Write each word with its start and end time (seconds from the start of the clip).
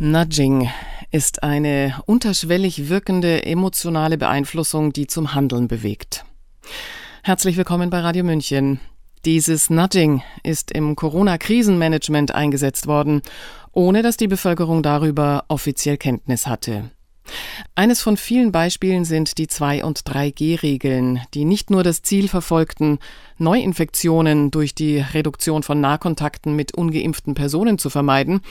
Nudging 0.00 0.70
ist 1.10 1.42
eine 1.42 2.00
unterschwellig 2.06 2.88
wirkende 2.88 3.44
emotionale 3.44 4.16
Beeinflussung, 4.16 4.92
die 4.92 5.08
zum 5.08 5.34
Handeln 5.34 5.66
bewegt. 5.66 6.24
Herzlich 7.24 7.56
willkommen 7.56 7.90
bei 7.90 7.98
Radio 7.98 8.22
München. 8.22 8.78
Dieses 9.24 9.70
Nudging 9.70 10.22
ist 10.44 10.70
im 10.70 10.94
Corona-Krisenmanagement 10.94 12.32
eingesetzt 12.32 12.86
worden, 12.86 13.22
ohne 13.72 14.02
dass 14.02 14.16
die 14.16 14.28
Bevölkerung 14.28 14.84
darüber 14.84 15.44
offiziell 15.48 15.96
Kenntnis 15.96 16.46
hatte. 16.46 16.92
Eines 17.74 18.00
von 18.00 18.16
vielen 18.16 18.52
Beispielen 18.52 19.04
sind 19.04 19.36
die 19.36 19.48
2- 19.48 19.82
und 19.82 20.02
3G-Regeln, 20.02 21.22
die 21.34 21.44
nicht 21.44 21.70
nur 21.70 21.82
das 21.82 22.02
Ziel 22.02 22.28
verfolgten, 22.28 23.00
Neuinfektionen 23.36 24.52
durch 24.52 24.76
die 24.76 24.98
Reduktion 24.98 25.64
von 25.64 25.80
Nahkontakten 25.80 26.54
mit 26.54 26.72
ungeimpften 26.76 27.34
Personen 27.34 27.78
zu 27.78 27.90
vermeiden, 27.90 28.42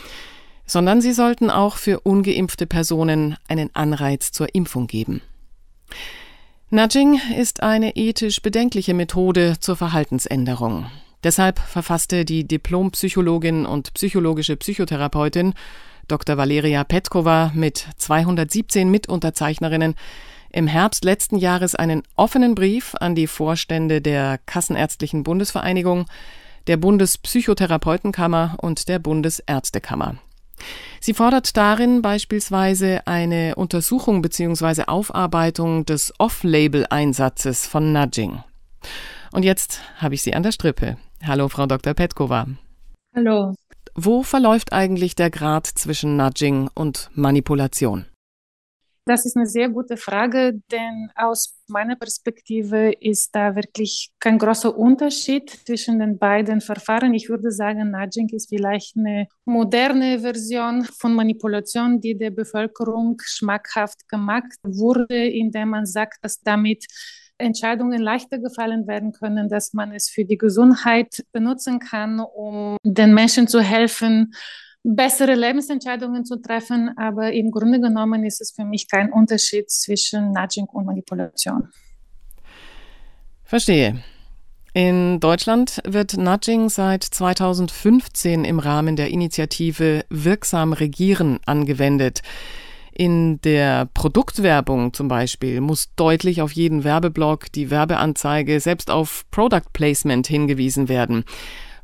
sondern 0.68 1.02
sie 1.02 1.13
sollten 1.13 1.49
auch 1.49 1.77
für 1.77 2.02
ungeimpfte 2.02 2.68
Personen 2.68 3.37
einen 3.47 3.73
Anreiz 3.73 4.32
zur 4.32 4.54
Impfung 4.54 4.86
geben. 4.87 5.21
Nudging 6.69 7.19
ist 7.37 7.64
eine 7.64 7.96
ethisch 7.96 8.41
bedenkliche 8.41 8.93
Methode 8.93 9.55
zur 9.60 9.77
Verhaltensänderung. 9.77 10.88
Deshalb 11.24 11.60
verfasste 11.60 12.25
die 12.25 12.46
Diplompsychologin 12.46 13.65
und 13.65 13.93
psychologische 13.93 14.57
Psychotherapeutin 14.57 15.54
Dr. 16.07 16.38
Valeria 16.38 16.83
Petkova 16.83 17.52
mit 17.55 17.88
217 17.97 18.89
Mitunterzeichnerinnen 18.89 19.96
im 20.52 20.68
Herbst 20.68 21.04
letzten 21.04 21.38
Jahres 21.38 21.75
einen 21.75 22.04
offenen 22.15 22.55
Brief 22.55 22.96
an 22.99 23.15
die 23.15 23.27
Vorstände 23.27 24.02
der 24.02 24.38
Kassenärztlichen 24.46 25.24
Bundesvereinigung, 25.24 26.05
der 26.68 26.77
Bundespsychotherapeutenkammer 26.77 28.57
und 28.61 28.88
der 28.88 28.99
Bundesärztekammer. 28.99 30.15
Sie 31.00 31.14
fordert 31.14 31.56
darin 31.57 32.02
beispielsweise 32.02 33.06
eine 33.06 33.56
Untersuchung 33.56 34.22
bzw. 34.22 34.83
Aufarbeitung 34.88 35.86
des 35.86 36.14
Off-Label-Einsatzes 36.17 37.67
von 37.67 37.94
Nudging. 37.94 38.44
Und 39.31 39.44
jetzt 39.44 39.81
habe 39.97 40.16
ich 40.16 40.22
Sie 40.22 40.33
an 40.33 40.44
der 40.44 40.52
Strippe. 40.52 40.97
Hallo, 41.25 41.49
Frau 41.49 41.66
Dr. 41.66 41.94
Petkova. 41.94 42.47
Hallo. 43.16 43.55
Wo 43.95 44.23
verläuft 44.23 44.73
eigentlich 44.73 45.16
der 45.16 45.30
Grad 45.30 45.67
zwischen 45.67 46.17
Nudging 46.17 46.69
und 46.73 47.09
Manipulation? 47.14 48.05
Das 49.08 49.25
ist 49.25 49.38
eine 49.38 49.45
sehr 49.45 49.69
gute 49.69 49.95
Frage, 49.95 50.59
denn 50.69 51.09
aus 51.16 51.58
meiner 51.67 51.95
Perspektive 51.95 52.91
ist 52.91 53.33
da 53.33 53.55
wirklich 53.55 54.11
kein 54.19 54.38
großer 54.38 54.77
Unterschied 54.77 55.49
zwischen 55.49 55.99
den 55.99 56.17
beiden 56.19 56.59
Verfahren. 56.59 57.14
Ich 57.14 57.30
würde 57.30 57.49
sagen, 57.52 57.89
Nudging 57.91 58.27
ist 58.33 58.49
vielleicht 58.49 58.97
eine 58.97 59.27
moderne 59.45 60.19
Version 60.19 60.83
von 60.83 61.14
Manipulation, 61.14 62.02
die 62.02 62.17
der 62.17 62.31
Bevölkerung 62.31 63.16
schmackhaft 63.23 64.09
gemacht 64.09 64.58
wurde, 64.64 65.25
indem 65.25 65.69
man 65.69 65.86
sagt, 65.86 66.17
dass 66.21 66.42
damit 66.42 66.86
Entscheidungen 67.38 68.02
leichter 68.02 68.39
gefallen 68.39 68.88
werden 68.88 69.14
können, 69.14 69.47
dass 69.47 69.71
man 69.71 69.94
es 69.94 70.09
für 70.09 70.25
die 70.25 70.38
Gesundheit 70.38 71.23
benutzen 71.31 71.80
kann, 71.80 72.19
um 72.19 72.75
den 72.83 73.14
Menschen 73.14 73.47
zu 73.47 73.61
helfen, 73.61 74.33
bessere 74.95 75.35
Lebensentscheidungen 75.35 76.25
zu 76.25 76.41
treffen. 76.41 76.91
Aber 76.97 77.31
im 77.33 77.52
Grunde 77.52 77.80
genommen 77.80 78.23
ist 78.23 78.41
es 78.41 78.52
für 78.52 78.66
mich 78.66 78.88
kein 78.89 79.11
Unterschied 79.11 79.69
zwischen 79.69 80.31
Nudging 80.31 80.66
und 80.66 80.85
Manipulation. 80.85 81.69
Verstehe. 83.43 84.03
In 84.73 85.19
Deutschland 85.19 85.81
wird 85.85 86.17
Nudging 86.17 86.69
seit 86.69 87.03
2015 87.03 88.45
im 88.45 88.59
Rahmen 88.59 88.95
der 88.95 89.09
Initiative 89.09 90.05
Wirksam 90.09 90.73
Regieren 90.73 91.39
angewendet. 91.45 92.21
In 92.93 93.39
der 93.41 93.88
Produktwerbung 93.93 94.93
zum 94.93 95.08
Beispiel 95.08 95.61
muss 95.61 95.93
deutlich 95.95 96.41
auf 96.41 96.52
jeden 96.52 96.83
Werbeblock, 96.83 97.52
die 97.52 97.69
Werbeanzeige, 97.69 98.59
selbst 98.59 98.91
auf 98.91 99.25
Product 99.31 99.71
Placement 99.73 100.27
hingewiesen 100.27 100.89
werden. 100.89 101.23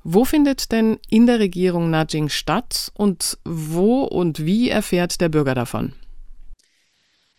Wo 0.03 0.25
findet 0.25 0.71
denn 0.71 0.99
in 1.09 1.27
der 1.27 1.39
Regierung 1.39 1.89
Nudging 1.89 2.29
statt 2.29 2.91
und 2.93 3.37
wo 3.45 4.03
und 4.03 4.45
wie 4.45 4.69
erfährt 4.69 5.21
der 5.21 5.29
Bürger 5.29 5.55
davon? 5.55 5.93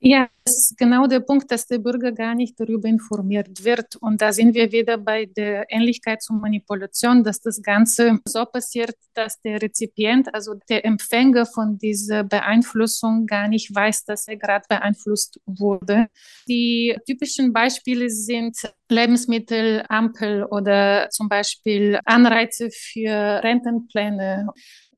Ja, 0.07 0.29
das 0.45 0.55
ist 0.55 0.77
genau 0.77 1.07
der 1.07 1.21
Punkt, 1.21 1.51
dass 1.51 1.67
der 1.67 1.79
Bürger 1.79 2.13
gar 2.13 2.35
nicht 2.35 2.61
darüber 2.61 2.87
informiert 2.87 3.65
wird. 3.65 3.97
Und 3.97 4.21
da 4.21 4.35
sind 4.35 4.53
wir 4.53 4.71
wieder 4.71 4.99
bei 4.99 5.25
der 5.25 5.65
Ähnlichkeit 5.71 6.23
zur 6.23 6.37
Manipulation, 6.37 7.25
dass 7.25 7.41
das 7.41 7.63
Ganze 7.63 8.21
so 8.29 8.45
passiert, 8.45 8.95
dass 9.15 9.41
der 9.41 9.63
Rezipient, 9.63 10.35
also 10.35 10.57
der 10.69 10.85
Empfänger 10.85 11.47
von 11.47 11.79
dieser 11.79 12.23
Beeinflussung 12.23 13.25
gar 13.25 13.49
nicht 13.49 13.75
weiß, 13.75 14.05
dass 14.05 14.29
er 14.29 14.37
gerade 14.37 14.67
beeinflusst 14.69 15.41
wurde. 15.47 16.09
Die 16.49 16.95
typischen 17.07 17.55
Beispiele 17.55 18.11
sind 18.11 18.59
Lebensmittelampel 18.91 20.45
oder 20.45 21.09
zum 21.09 21.31
Beispiel 21.31 21.99
Anreize 22.05 22.69
für 22.71 23.43
Rentenpläne 23.43 24.49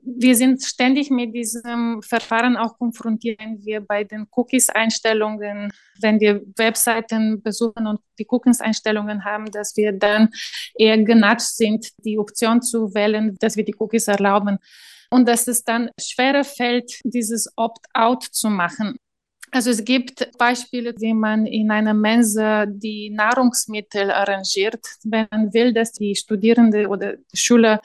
wir 0.01 0.35
sind 0.35 0.63
ständig 0.63 1.09
mit 1.09 1.33
diesem 1.33 2.01
Verfahren 2.01 2.57
auch 2.57 2.77
konfrontiert, 2.77 3.39
wenn 3.39 3.63
wir 3.65 3.81
bei 3.81 4.03
den 4.03 4.27
Cookies-Einstellungen, 4.35 5.71
wenn 6.01 6.19
wir 6.19 6.41
Webseiten 6.55 7.41
besuchen 7.41 7.87
und 7.87 7.99
die 8.19 8.27
Cookies-Einstellungen 8.29 9.25
haben, 9.25 9.51
dass 9.51 9.75
wir 9.75 9.91
dann 9.91 10.29
eher 10.75 10.97
genatscht 11.03 11.55
sind, 11.55 11.89
die 12.03 12.17
Option 12.17 12.61
zu 12.61 12.93
wählen, 12.93 13.35
dass 13.39 13.55
wir 13.55 13.65
die 13.65 13.75
Cookies 13.79 14.07
erlauben. 14.07 14.57
Und 15.09 15.27
dass 15.27 15.47
es 15.47 15.63
dann 15.63 15.89
schwerer 15.99 16.43
fällt, 16.43 16.99
dieses 17.03 17.51
Opt-out 17.55 18.23
zu 18.23 18.49
machen. 18.49 18.97
Also 19.51 19.69
es 19.69 19.85
gibt 19.85 20.29
Beispiele, 20.37 20.93
wie 20.97 21.13
man 21.13 21.45
in 21.45 21.71
einer 21.71 21.93
Mensa 21.93 22.65
die 22.65 23.09
Nahrungsmittel 23.09 24.11
arrangiert, 24.11 24.85
wenn 25.03 25.27
man 25.31 25.53
will, 25.53 25.73
dass 25.73 25.93
die 25.93 26.15
Studierende 26.15 26.87
oder 26.89 27.15
Schüler 27.33 27.79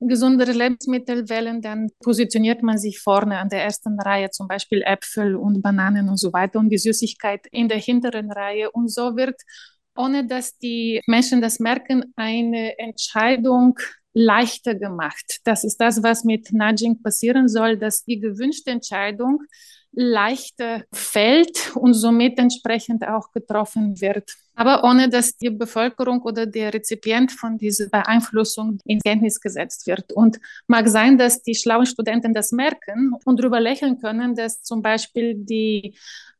gesundere 0.00 0.52
Lebensmittel 0.52 1.28
wählen, 1.28 1.62
dann 1.62 1.90
positioniert 2.02 2.62
man 2.62 2.78
sich 2.78 3.00
vorne 3.00 3.38
an 3.38 3.48
der 3.48 3.64
ersten 3.64 3.98
Reihe, 4.00 4.30
zum 4.30 4.48
Beispiel 4.48 4.82
Äpfel 4.82 5.36
und 5.36 5.62
Bananen 5.62 6.08
und 6.08 6.18
so 6.18 6.32
weiter 6.32 6.58
und 6.58 6.68
die 6.68 6.78
Süßigkeit 6.78 7.46
in 7.50 7.68
der 7.68 7.78
hinteren 7.78 8.30
Reihe. 8.30 8.70
Und 8.70 8.88
so 8.88 9.16
wird, 9.16 9.40
ohne 9.96 10.26
dass 10.26 10.58
die 10.58 11.00
Menschen 11.06 11.40
das 11.40 11.58
merken, 11.60 12.12
eine 12.16 12.78
Entscheidung 12.78 13.78
leichter 14.12 14.74
gemacht. 14.74 15.40
Das 15.44 15.64
ist 15.64 15.78
das, 15.78 16.02
was 16.02 16.24
mit 16.24 16.52
Nudging 16.52 17.02
passieren 17.02 17.48
soll, 17.48 17.76
dass 17.76 18.04
die 18.04 18.20
gewünschte 18.20 18.70
Entscheidung 18.70 19.42
leichter 19.92 20.84
fällt 20.92 21.72
und 21.76 21.94
somit 21.94 22.38
entsprechend 22.38 23.06
auch 23.06 23.30
getroffen 23.32 24.00
wird. 24.00 24.30
Aber 24.54 24.84
ohne 24.84 25.08
dass 25.08 25.36
die 25.36 25.50
Bevölkerung 25.50 26.22
oder 26.22 26.46
der 26.46 26.72
Rezipient 26.72 27.32
von 27.32 27.58
dieser 27.58 27.88
Beeinflussung 27.88 28.78
in 28.84 29.00
Kenntnis 29.00 29.40
gesetzt 29.40 29.86
wird. 29.86 30.12
Und 30.12 30.38
mag 30.66 30.88
sein, 30.88 31.18
dass 31.18 31.42
die 31.42 31.54
schlauen 31.54 31.86
Studenten 31.86 32.34
das 32.34 32.52
merken 32.52 33.14
und 33.24 33.40
darüber 33.40 33.60
lächeln 33.60 34.00
können, 34.00 34.34
dass 34.34 34.62
zum 34.62 34.82
Beispiel 34.82 35.34
die 35.34 35.94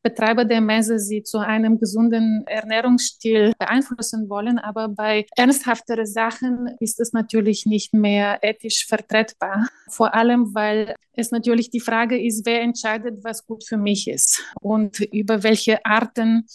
Betreiber 0.05 0.45
der 0.45 0.61
Messe 0.61 0.99
sie 0.99 1.23
zu 1.23 1.39
einem 1.39 1.81
gesunden 1.81 2.47
Ernährungsstil 2.47 3.55
beeinflussen 3.59 4.29
wollen. 4.29 4.59
Aber 4.59 4.89
bei 4.89 5.25
ernsthafteren 5.35 6.07
Sachen 6.07 6.77
ist 6.79 7.01
es 7.01 7.15
natürlich 7.15 7.65
nicht 7.65 7.95
mehr 7.95 8.39
ethisch 8.43 8.87
vertretbar. 8.87 9.67
Vor 9.89 10.15
allem, 10.15 10.55
weil 10.55 10.95
es 11.15 11.31
natürlich 11.31 11.71
die 11.71 11.81
Frage 11.81 12.23
ist, 12.23 12.45
wer 12.45 12.61
entscheidet, 12.61 13.25
was 13.25 13.47
gut 13.47 13.65
für 13.67 13.79
mich 13.79 14.07
ist 14.07 14.45
und 14.61 15.01
über 15.01 15.43
welche 15.43 15.85
Arten 15.87 16.47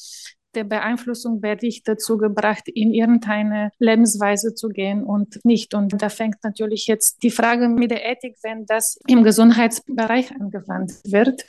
der 0.55 0.63
Beeinflussung 0.63 1.41
werde 1.41 1.67
ich 1.67 1.83
dazu 1.83 2.17
gebracht, 2.17 2.67
in 2.67 2.93
irgendeine 2.93 3.71
Lebensweise 3.79 4.55
zu 4.55 4.69
gehen 4.69 5.03
und 5.03 5.39
nicht. 5.43 5.73
Und 5.73 6.01
da 6.01 6.09
fängt 6.09 6.43
natürlich 6.43 6.87
jetzt 6.87 7.23
die 7.23 7.31
Frage 7.31 7.69
mit 7.69 7.91
der 7.91 8.05
Ethik, 8.05 8.37
wenn 8.41 8.65
das 8.65 8.99
im 9.07 9.23
Gesundheitsbereich 9.23 10.31
angewandt 10.39 10.93
wird, 11.05 11.45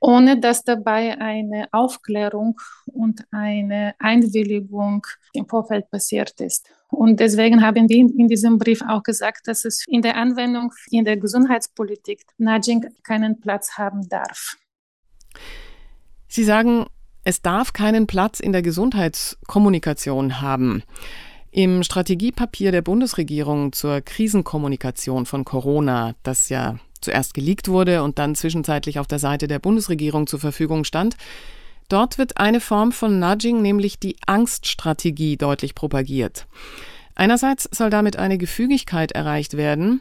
ohne 0.00 0.38
dass 0.38 0.62
dabei 0.62 1.18
eine 1.18 1.68
Aufklärung 1.72 2.60
und 2.86 3.24
eine 3.30 3.94
Einwilligung 3.98 5.06
im 5.32 5.48
Vorfeld 5.48 5.90
passiert 5.90 6.40
ist. 6.40 6.68
Und 6.88 7.20
deswegen 7.20 7.64
haben 7.64 7.88
wir 7.88 7.96
in 7.98 8.28
diesem 8.28 8.58
Brief 8.58 8.82
auch 8.86 9.02
gesagt, 9.02 9.48
dass 9.48 9.64
es 9.64 9.84
in 9.88 10.02
der 10.02 10.16
Anwendung 10.16 10.72
in 10.90 11.04
der 11.04 11.16
Gesundheitspolitik 11.16 12.22
Nudging 12.38 12.86
keinen 13.02 13.40
Platz 13.40 13.76
haben 13.78 14.08
darf. 14.08 14.56
Sie 16.28 16.44
sagen, 16.44 16.86
es 17.24 17.42
darf 17.42 17.72
keinen 17.72 18.06
Platz 18.06 18.38
in 18.38 18.52
der 18.52 18.62
Gesundheitskommunikation 18.62 20.40
haben. 20.40 20.82
Im 21.50 21.82
Strategiepapier 21.82 22.72
der 22.72 22.82
Bundesregierung 22.82 23.72
zur 23.72 24.00
Krisenkommunikation 24.00 25.24
von 25.24 25.44
Corona, 25.44 26.14
das 26.22 26.48
ja 26.48 26.78
zuerst 27.00 27.34
geleakt 27.34 27.68
wurde 27.68 28.02
und 28.02 28.18
dann 28.18 28.34
zwischenzeitlich 28.34 28.98
auf 28.98 29.06
der 29.06 29.18
Seite 29.18 29.46
der 29.46 29.58
Bundesregierung 29.58 30.26
zur 30.26 30.40
Verfügung 30.40 30.84
stand, 30.84 31.16
dort 31.88 32.18
wird 32.18 32.38
eine 32.38 32.60
Form 32.60 32.92
von 32.92 33.18
Nudging, 33.18 33.62
nämlich 33.62 33.98
die 33.98 34.16
Angststrategie, 34.26 35.36
deutlich 35.36 35.74
propagiert. 35.74 36.46
Einerseits 37.14 37.68
soll 37.70 37.90
damit 37.90 38.16
eine 38.16 38.38
Gefügigkeit 38.38 39.12
erreicht 39.12 39.56
werden, 39.56 40.00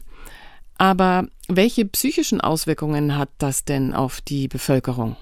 Aber 0.77 1.27
welche 1.47 1.85
psychischen 1.85 2.41
Auswirkungen 2.41 3.15
hat 3.15 3.29
das 3.37 3.63
denn 3.63 3.93
auf 3.93 4.21
die 4.21 4.47
Bevölkerung? 4.47 5.15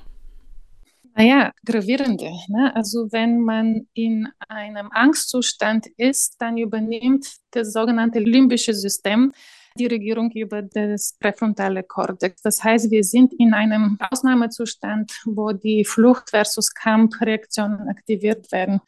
Naja, 1.16 1.52
gravierende. 1.66 2.32
Ne? 2.48 2.76
Also 2.76 3.12
wenn 3.12 3.42
man 3.42 3.88
in 3.94 4.30
einem 4.48 4.90
Angstzustand 4.92 5.88
ist, 5.98 6.36
dann 6.40 6.58
übernimmt 6.58 7.28
das 7.52 7.74
sogenannte 7.74 8.20
limbische 8.20 8.74
System 8.74 9.32
die 9.78 9.88
Regierung 9.88 10.32
über 10.32 10.62
das 10.62 11.16
präfrontale 11.20 11.84
Kortex. 11.84 12.42
Das 12.42 12.64
heißt, 12.64 12.92
wir 12.92 13.04
sind 13.04 13.34
in 13.34 13.54
einem 13.54 13.98
Ausnahmezustand, 14.10 15.12
wo 15.26 15.52
die 15.52 15.86
Flucht 15.86 16.30
versus 16.30 16.74
Kampfreaktionen 16.74 17.88
aktiviert 17.88 18.52
werden. 18.52 18.82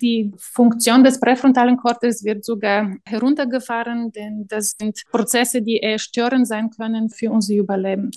Die 0.00 0.32
Funktion 0.36 1.02
des 1.02 1.18
präfrontalen 1.18 1.76
Kortex 1.76 2.24
wird 2.24 2.44
sogar 2.44 2.96
heruntergefahren, 3.04 4.12
denn 4.12 4.46
das 4.46 4.76
sind 4.78 5.02
Prozesse, 5.10 5.62
die 5.62 5.78
eher 5.78 5.98
störend 5.98 6.46
sein 6.46 6.70
können 6.70 7.10
für 7.10 7.30
unser 7.30 7.54
Überleben. 7.54 8.10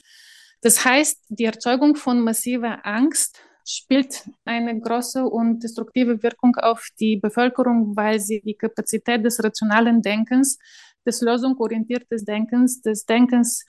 Das 0.61 0.85
heißt, 0.85 1.25
die 1.29 1.45
Erzeugung 1.45 1.95
von 1.95 2.21
massiver 2.21 2.85
Angst 2.85 3.41
spielt 3.65 4.29
eine 4.45 4.79
große 4.79 5.23
und 5.23 5.63
destruktive 5.63 6.21
Wirkung 6.21 6.55
auf 6.55 6.87
die 6.99 7.17
Bevölkerung, 7.17 7.95
weil 7.95 8.19
sie 8.19 8.41
die 8.41 8.55
Kapazität 8.55 9.25
des 9.25 9.43
rationalen 9.43 10.01
Denkens, 10.01 10.59
des 11.05 11.21
lösungsorientierten 11.21 12.25
Denkens, 12.25 12.81
des 12.81 13.05
Denkens 13.05 13.65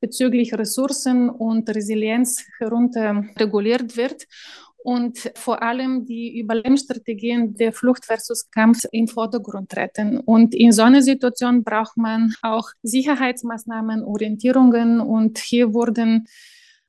bezüglich 0.00 0.54
Ressourcen 0.54 1.30
und 1.30 1.68
Resilienz 1.68 2.44
herunter 2.58 3.24
reguliert 3.38 3.96
wird 3.96 4.26
und 4.86 5.32
vor 5.34 5.64
allem 5.64 6.04
die 6.04 6.38
Überlebensstrategien 6.38 7.54
der 7.54 7.72
Flucht 7.72 8.04
versus 8.04 8.48
Kampf 8.52 8.84
in 8.92 9.08
Vordergrund 9.08 9.68
treten. 9.68 10.20
Und 10.20 10.54
in 10.54 10.70
so 10.70 10.82
einer 10.82 11.02
Situation 11.02 11.64
braucht 11.64 11.96
man 11.96 12.32
auch 12.40 12.68
Sicherheitsmaßnahmen, 12.84 14.04
Orientierungen 14.04 15.00
und 15.00 15.38
hier 15.38 15.74
wurden 15.74 16.28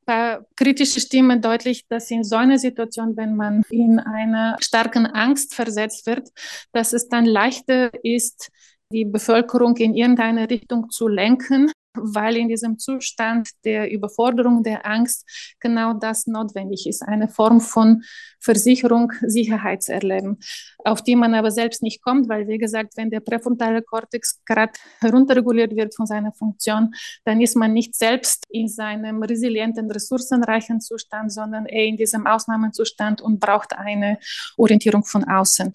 paar 0.06 0.46
kritische 0.56 1.00
Stimmen 1.00 1.42
deutlich, 1.42 1.88
dass 1.88 2.12
in 2.12 2.24
so 2.24 2.36
einer 2.36 2.60
Situation, 2.60 3.18
wenn 3.18 3.36
man 3.36 3.64
in 3.72 4.00
einer 4.00 4.58
starken 4.60 5.08
Angst 5.08 5.56
versetzt 5.56 6.06
wird, 6.06 6.30
dass 6.74 6.94
es 6.94 7.10
dann 7.10 7.26
leichter 7.26 7.90
ist, 8.04 8.50
die 8.92 9.06
Bevölkerung 9.06 9.76
in 9.78 9.96
irgendeine 9.96 10.50
Richtung 10.52 10.92
zu 10.92 11.08
lenken 11.08 11.72
weil 12.02 12.38
in 12.38 12.48
diesem 12.48 12.80
Zustand 12.80 13.50
der 13.64 13.92
Überforderung, 13.92 14.64
der 14.64 14.86
Angst 14.86 15.26
genau 15.60 15.94
das 15.94 16.28
notwendig 16.28 16.88
ist, 16.88 17.02
eine 17.04 17.28
Form 17.28 17.62
von 17.62 18.04
Versicherung, 18.40 19.12
Sicherheitserleben, 19.22 20.40
auf 20.86 21.02
die 21.02 21.16
man 21.16 21.34
aber 21.34 21.52
selbst 21.52 21.82
nicht 21.82 22.02
kommt, 22.02 22.30
weil, 22.30 22.48
wie 22.48 22.58
gesagt, 22.58 22.96
wenn 22.96 23.10
der 23.10 23.20
präfrontale 23.20 23.82
Kortex 23.82 24.42
gerade 24.46 24.74
herunterreguliert 25.00 25.76
wird 25.76 25.96
von 25.96 26.06
seiner 26.06 26.32
Funktion, 26.32 26.94
dann 27.26 27.42
ist 27.42 27.56
man 27.56 27.74
nicht 27.74 27.96
selbst 27.96 28.46
in 28.50 28.68
seinem 28.68 29.24
resilienten, 29.24 29.92
ressourcenreichen 29.92 30.82
Zustand, 30.82 31.32
sondern 31.32 31.66
eher 31.66 31.86
in 31.86 31.98
diesem 31.98 32.28
Ausnahmezustand 32.28 33.22
und 33.22 33.40
braucht 33.40 33.74
eine 33.74 34.20
Orientierung 34.58 35.04
von 35.04 35.24
außen. 35.24 35.74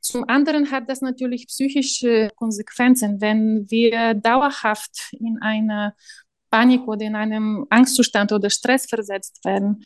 Zum 0.00 0.28
anderen 0.28 0.70
hat 0.70 0.88
das 0.88 1.00
natürlich 1.00 1.46
psychische 1.48 2.30
Konsequenzen, 2.36 3.20
wenn 3.20 3.70
wir 3.70 4.14
dauerhaft 4.14 5.12
in 5.12 5.38
einer 5.40 5.94
Panik 6.50 6.86
oder 6.88 7.04
in 7.04 7.14
einem 7.16 7.66
Angstzustand 7.70 8.32
oder 8.32 8.50
Stress 8.50 8.86
versetzt 8.86 9.44
werden 9.44 9.84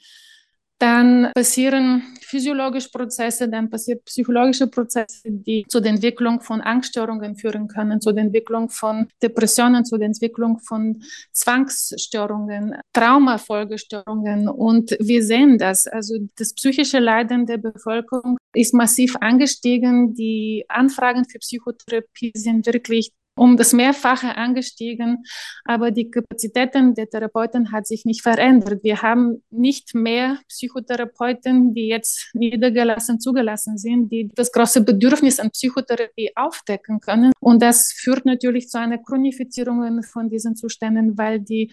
dann 0.83 1.31
passieren 1.33 2.03
physiologische 2.23 2.91
Prozesse, 2.91 3.49
dann 3.49 3.71
passieren 3.71 4.01
psychologische 4.05 4.67
Prozesse, 4.67 5.31
die 5.31 5.65
zu 5.69 5.81
der 5.81 5.93
Entwicklung 5.93 6.41
von 6.41 6.61
Angststörungen 6.61 7.37
führen 7.37 7.69
können, 7.69 8.01
zu 8.01 8.11
der 8.11 8.25
Entwicklung 8.25 8.69
von 8.69 9.07
Depressionen, 9.23 9.85
zu 9.85 9.97
der 9.97 10.07
Entwicklung 10.07 10.59
von 10.59 11.01
Zwangsstörungen, 11.33 12.75
Traumafolgestörungen. 12.93 14.49
Und 14.49 14.97
wir 14.99 15.23
sehen 15.23 15.57
das. 15.57 15.87
Also 15.87 16.15
das 16.37 16.53
psychische 16.55 16.99
Leiden 16.99 17.47
der 17.47 17.59
Bevölkerung 17.59 18.39
ist 18.53 18.75
massiv 18.75 19.15
angestiegen. 19.21 20.15
Die 20.15 20.65
Anfragen 20.69 21.25
für 21.27 21.39
Psychotherapie 21.39 22.33
sind 22.35 22.67
wirklich 22.67 23.13
um 23.35 23.57
das 23.57 23.73
Mehrfache 23.73 24.37
angestiegen, 24.37 25.25
aber 25.65 25.91
die 25.91 26.11
Kapazitäten 26.11 26.95
der 26.95 27.09
Therapeuten 27.09 27.73
hat 27.73 27.87
sich 27.87 28.05
nicht 28.05 28.23
verändert. 28.23 28.83
Wir 28.83 29.03
haben 29.03 29.43
nicht 29.51 29.95
mehr 29.95 30.39
Psychotherapeuten, 30.49 31.75
die 31.75 31.89
jetzt 31.89 32.31
niedergelassen 32.35 33.21
zugelassen 33.21 33.79
sind, 33.79 34.11
die 34.11 34.31
das 34.35 34.53
große 34.53 34.83
Bedürfnis 34.83 35.41
an 35.41 35.51
Psychotherapie 35.51 36.33
aufdecken 36.35 37.01
können. 37.01 37.33
Und 37.41 37.63
das 37.63 37.93
führt 37.93 38.27
natürlich 38.27 38.69
zu 38.69 38.79
einer 38.79 38.99
Chronifizierung 38.99 40.03
von 40.03 40.29
diesen 40.29 40.55
Zuständen, 40.57 41.17
weil 41.17 41.41
die 41.41 41.73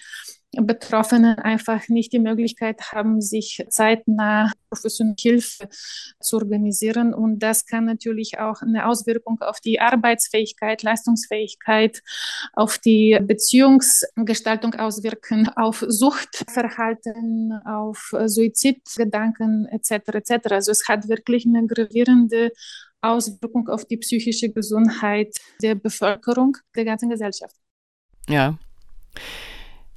Betroffenen 0.51 1.37
einfach 1.37 1.89
nicht 1.89 2.11
die 2.11 2.19
Möglichkeit 2.19 2.91
haben, 2.91 3.21
sich 3.21 3.63
zeitnah 3.69 4.51
professionelle 4.69 5.15
Hilfe 5.19 5.69
zu 6.19 6.37
organisieren. 6.37 7.13
Und 7.13 7.39
das 7.39 7.65
kann 7.65 7.85
natürlich 7.85 8.39
auch 8.39 8.61
eine 8.61 8.87
Auswirkung 8.87 9.39
auf 9.41 9.59
die 9.59 9.79
Arbeitsfähigkeit, 9.79 10.81
Leistungsfähigkeit, 10.81 12.01
auf 12.53 12.79
die 12.79 13.19
Beziehungsgestaltung 13.21 14.73
auswirken, 14.73 15.49
auf 15.49 15.85
Suchtverhalten, 15.87 17.53
auf 17.65 18.11
Suizidgedanken 18.25 19.67
etc. 19.67 19.91
etc. 20.13 20.51
Also 20.51 20.71
es 20.71 20.87
hat 20.87 21.07
wirklich 21.07 21.45
eine 21.45 21.67
gravierende 21.67 22.51
Auswirkung 23.01 23.69
auf 23.69 23.85
die 23.85 23.97
psychische 23.97 24.49
Gesundheit 24.49 25.35
der 25.61 25.75
Bevölkerung, 25.75 26.57
der 26.75 26.85
ganzen 26.85 27.09
Gesellschaft. 27.09 27.55
Ja. 28.27 28.57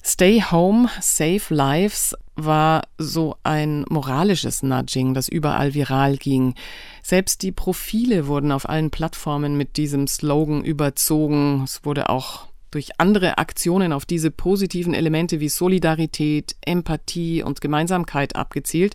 Stay 0.04 0.42
Home, 0.42 0.88
Save 1.00 1.42
Lives 1.50 2.16
war 2.34 2.82
so 2.98 3.36
ein 3.44 3.84
moralisches 3.88 4.64
Nudging, 4.64 5.14
das 5.14 5.28
überall 5.28 5.74
viral 5.74 6.16
ging. 6.16 6.54
Selbst 7.02 7.42
die 7.42 7.52
Profile 7.52 8.26
wurden 8.26 8.50
auf 8.50 8.68
allen 8.68 8.90
Plattformen 8.90 9.56
mit 9.56 9.76
diesem 9.76 10.08
Slogan 10.08 10.64
überzogen. 10.64 11.62
Es 11.64 11.84
wurde 11.84 12.08
auch 12.08 12.48
durch 12.72 12.98
andere 12.98 13.38
Aktionen 13.38 13.92
auf 13.92 14.04
diese 14.04 14.32
positiven 14.32 14.94
Elemente 14.94 15.38
wie 15.38 15.48
Solidarität, 15.48 16.56
Empathie 16.62 17.44
und 17.44 17.60
Gemeinsamkeit 17.60 18.34
abgezielt. 18.34 18.94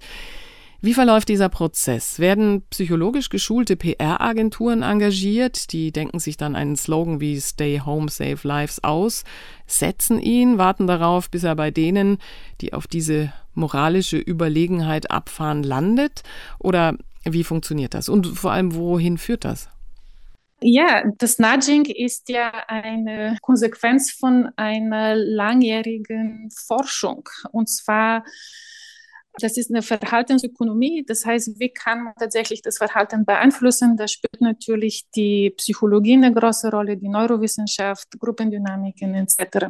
Wie 0.80 0.94
verläuft 0.94 1.30
dieser 1.30 1.50
Prozess? 1.50 2.20
Werden 2.20 2.62
psychologisch 2.70 3.30
geschulte 3.30 3.76
PR-Agenturen 3.76 4.84
engagiert? 4.84 5.74
Die 5.74 5.92
denken 5.92 6.20
sich 6.20 6.38
dann 6.38 6.56
einen 6.56 6.76
Slogan 6.76 7.20
wie 7.20 7.42
Stay 7.42 7.82
Home, 7.84 8.10
Save 8.10 8.40
Lives 8.44 8.84
aus, 8.84 9.24
setzen 9.66 10.20
ihn, 10.20 10.60
warten 10.60 10.86
darauf, 10.86 11.32
bis 11.32 11.44
er 11.44 11.56
bei 11.56 11.72
denen, 11.72 12.20
die 12.62 12.74
auf 12.74 12.86
diese 12.86 13.34
moralische 13.56 14.18
Überlegenheit 14.18 15.10
abfahren, 15.10 15.64
landet? 15.64 16.22
Oder 16.60 16.96
wie 17.26 17.44
funktioniert 17.44 17.96
das? 17.96 18.08
Und 18.08 18.28
vor 18.38 18.52
allem, 18.52 18.76
wohin 18.76 19.18
führt 19.18 19.46
das? 19.46 19.70
Ja, 20.62 21.04
das 21.18 21.40
Nudging 21.40 21.86
ist 21.86 22.30
ja 22.30 22.52
eine 22.68 23.38
Konsequenz 23.42 24.12
von 24.12 24.50
einer 24.56 25.16
langjährigen 25.16 26.50
Forschung. 26.52 27.30
Und 27.52 27.68
zwar 27.70 28.24
das 29.40 29.58
ist 29.58 29.70
eine 29.70 29.82
Verhaltensökonomie. 29.82 31.04
Das 31.06 31.26
heißt, 31.26 31.60
wie 31.60 31.70
kann 31.70 32.04
man 32.04 32.14
tatsächlich 32.20 32.62
das 32.62 32.78
Verhalten 32.78 33.26
beeinflussen? 33.26 33.96
Da 33.98 34.08
spielt 34.08 34.42
natürlich 34.42 35.06
die 35.16 35.52
Psychologie 35.52 36.14
eine 36.14 36.34
große 36.34 36.72
Rolle, 36.72 36.98
die 36.98 37.10
Neurowissenschaft, 37.10 38.20
Gruppendynamiken 38.20 39.14
etc. 39.16 39.68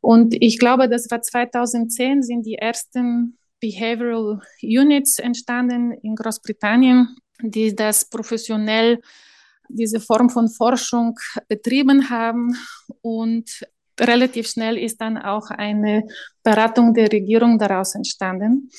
Und 0.00 0.34
ich 0.40 0.58
glaube, 0.58 0.88
das 0.88 1.10
war 1.10 1.20
2010 1.20 2.22
sind 2.22 2.46
die 2.46 2.56
ersten 2.56 3.38
Behavioral 3.60 4.40
Units 4.62 5.18
entstanden 5.18 5.92
in 5.92 6.14
Großbritannien, 6.14 7.16
die 7.40 7.74
das 7.74 8.08
professionell 8.08 9.00
diese 9.68 10.00
Form 10.00 10.30
von 10.30 10.48
Forschung 10.48 11.18
betrieben 11.48 12.08
haben 12.08 12.56
und 13.00 13.66
relativ 14.00 14.48
schnell 14.48 14.76
ist 14.76 15.00
dann 15.00 15.16
auch 15.18 15.50
eine 15.50 16.04
Beratung 16.42 16.94
der 16.94 17.10
Regierung 17.10 17.58
daraus 17.58 17.94
entstanden. 17.94 18.70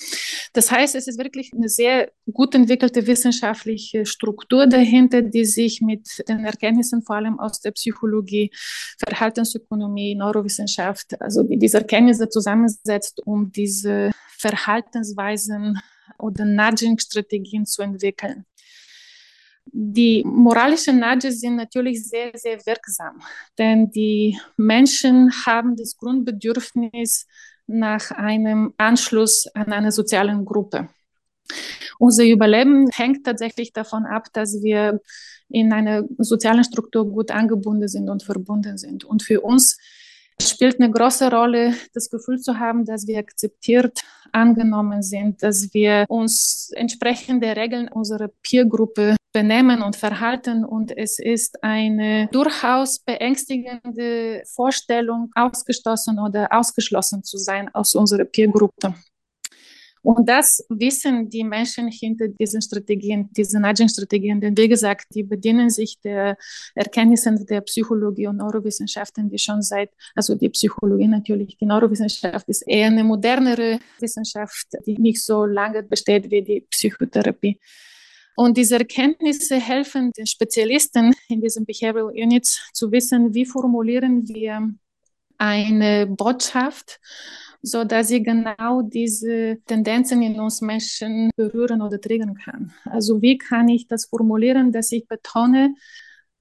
Das 0.54 0.72
heißt, 0.72 0.96
es 0.96 1.08
ist 1.08 1.18
wirklich 1.20 1.52
eine 1.54 1.70
sehr 1.70 2.12
gut 2.32 2.56
entwickelte 2.56 3.06
wissenschaftliche 3.08 4.06
Struktur 4.06 4.68
dahinter, 4.68 5.22
die 5.22 5.46
sich 5.46 5.82
mit 5.82 6.08
den 6.28 6.46
Erkenntnissen 6.46 7.04
vor 7.04 7.18
allem 7.18 7.40
aus 7.40 7.60
der 7.60 7.72
Psychologie, 7.72 8.52
Verhaltensökonomie, 9.06 10.16
Neurowissenschaft, 10.16 11.20
also 11.22 11.44
diese 11.44 11.80
Erkenntnisse 11.80 12.30
zusammensetzt, 12.30 13.22
um 13.26 13.52
diese 13.52 14.12
Verhaltensweisen 14.38 15.80
oder 16.20 16.46
Nudging-Strategien 16.46 17.66
zu 17.66 17.82
entwickeln. 17.82 18.46
Die 19.72 20.24
moralischen 20.26 21.00
Nudges 21.00 21.40
sind 21.40 21.56
natürlich 21.56 22.08
sehr, 22.08 22.32
sehr 22.36 22.58
wirksam, 22.66 23.22
denn 23.58 23.90
die 23.92 24.40
Menschen 24.56 25.32
haben 25.46 25.76
das 25.76 25.98
Grundbedürfnis 25.98 27.28
nach 27.68 28.12
einem 28.12 28.74
Anschluss 28.78 29.48
an 29.54 29.72
eine 29.74 29.92
soziale 29.92 30.42
Gruppe. 30.44 30.90
Unser 32.00 32.26
Überleben 32.26 32.90
hängt 32.92 33.26
tatsächlich 33.26 33.74
davon 33.74 34.06
ab, 34.06 34.28
dass 34.34 34.62
wir 34.62 35.02
in 35.50 35.74
einer 35.74 36.04
sozialen 36.18 36.64
Struktur 36.64 37.10
gut 37.10 37.32
angebunden 37.32 37.88
sind 37.88 38.10
und 38.10 38.24
verbunden 38.24 38.78
sind. 38.78 39.04
Und 39.04 39.24
für 39.24 39.42
uns 39.42 39.78
spielt 40.42 40.80
eine 40.80 40.92
große 40.92 41.32
Rolle, 41.32 41.74
das 41.94 42.10
Gefühl 42.10 42.40
zu 42.40 42.60
haben, 42.60 42.86
dass 42.86 43.08
wir 43.08 43.18
akzeptiert, 43.18 44.02
angenommen 44.32 45.02
sind, 45.02 45.42
dass 45.42 45.74
wir 45.74 46.06
uns 46.10 46.70
entsprechend 46.76 47.44
der 47.44 47.56
Regeln 47.56 47.88
unserer 47.88 48.30
Peergruppe 48.44 49.16
benehmen 49.38 49.84
und 49.84 49.96
verhalten. 49.96 50.66
Und 50.66 50.88
es 50.98 51.20
ist 51.20 51.64
eine 51.64 52.28
durchaus 52.32 52.98
beängstigende 52.98 54.42
Vorstellung, 54.56 55.30
ausgestoßen 55.36 56.18
oder 56.18 56.48
ausgeschlossen 56.52 57.24
zu 57.24 57.38
sein 57.38 57.66
aus 57.76 57.94
unserer 57.94 58.26
Peergruppe. 58.26 58.96
Und 60.02 60.28
das 60.28 60.66
wissen 60.70 61.30
die 61.30 61.44
Menschen 61.44 61.88
hinter 61.90 62.28
diesen 62.30 62.62
Strategien, 62.62 63.30
diesen 63.38 63.62
Nudging-Strategien. 63.62 64.42
Denn 64.42 64.58
wie 64.58 64.70
gesagt, 64.70 65.06
die 65.14 65.24
bedienen 65.24 65.70
sich 65.70 66.00
der 66.02 66.38
Erkenntnisse 66.74 67.30
der 67.54 67.62
Psychologie 67.62 68.28
und 68.28 68.38
Neurowissenschaften, 68.38 69.30
die 69.30 69.38
schon 69.38 69.62
seit, 69.62 69.92
also 70.16 70.34
die 70.34 70.50
Psychologie 70.50 71.08
natürlich, 71.08 71.58
die 71.58 71.66
Neurowissenschaft 71.66 72.48
ist 72.50 72.64
eher 72.66 72.88
eine 72.88 73.04
modernere 73.04 73.80
Wissenschaft, 74.00 74.68
die 74.88 74.98
nicht 74.98 75.22
so 75.24 75.46
lange 75.46 75.84
besteht 75.84 76.32
wie 76.32 76.42
die 76.42 76.62
Psychotherapie. 76.62 77.60
Und 78.40 78.56
diese 78.56 78.78
Erkenntnisse 78.78 79.56
helfen 79.56 80.12
den 80.12 80.28
Spezialisten 80.28 81.16
in 81.28 81.42
diesen 81.42 81.66
Behavioral 81.66 82.14
Units 82.14 82.70
zu 82.72 82.92
wissen, 82.92 83.34
wie 83.34 83.48
formulieren 83.48 84.28
wir 84.28 84.70
eine 85.40 86.06
Botschaft, 86.06 87.00
so 87.64 87.84
dass 87.84 88.10
sie 88.10 88.22
genau 88.22 88.84
diese 88.84 89.58
Tendenzen 89.66 90.22
in 90.22 90.40
uns 90.40 90.62
Menschen 90.62 91.32
berühren 91.36 91.82
oder 91.82 92.00
triggern 92.00 92.36
kann. 92.36 92.72
Also 92.86 93.24
wie 93.24 93.40
kann 93.40 93.70
ich 93.70 93.88
das 93.88 94.06
formulieren, 94.06 94.72
dass 94.72 94.92
ich 94.92 95.08
betone, 95.08 95.74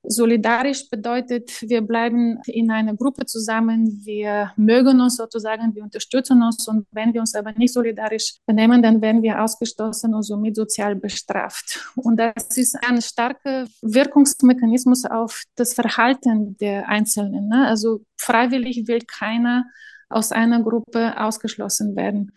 Solidarisch 0.08 0.88
bedeutet, 0.88 1.50
wir 1.62 1.80
bleiben 1.80 2.40
in 2.46 2.70
einer 2.70 2.94
Gruppe 2.94 3.26
zusammen, 3.26 4.00
wir 4.04 4.52
mögen 4.56 5.00
uns 5.00 5.16
sozusagen, 5.16 5.75
wir 5.75 5.82
unterstützen 5.82 6.42
uns 6.42 6.66
und 6.68 6.86
wenn 6.92 7.12
wir 7.12 7.20
uns 7.20 7.34
aber 7.34 7.52
nicht 7.52 7.72
solidarisch 7.72 8.36
benehmen, 8.46 8.82
dann 8.82 9.02
werden 9.02 9.22
wir 9.22 9.42
ausgestoßen 9.42 10.14
und 10.14 10.22
somit 10.22 10.56
sozial 10.56 10.94
bestraft. 10.94 11.84
Und 11.96 12.18
das 12.18 12.56
ist 12.56 12.76
ein 12.86 13.02
starker 13.02 13.66
Wirkungsmechanismus 13.82 15.04
auf 15.04 15.42
das 15.56 15.75
Verhalten 15.75 16.56
der 16.58 16.88
Einzelnen. 16.88 17.48
Ne? 17.48 17.66
Also 17.66 18.00
freiwillig 18.16 18.86
will 18.86 19.00
keiner 19.00 19.64
aus 20.08 20.32
einer 20.32 20.62
Gruppe 20.62 21.20
ausgeschlossen 21.20 21.96
werden. 21.96 22.32